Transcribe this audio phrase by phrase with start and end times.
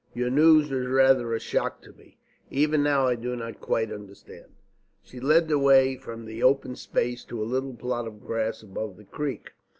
[0.15, 2.17] Your news was rather a shock to me.
[2.49, 4.47] Even now I do not quite understand."
[5.03, 8.97] She led the way from that open space to a little plot of grass above
[8.97, 9.51] the creek.